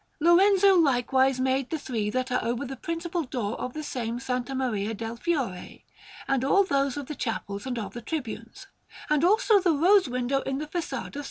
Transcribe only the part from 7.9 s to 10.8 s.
the tribunes, and also the rose window in the